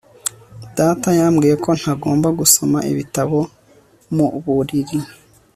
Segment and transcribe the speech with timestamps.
[0.77, 3.39] Data yambwiye ko ntagomba gusoma ibitabo
[4.15, 4.99] mu buriri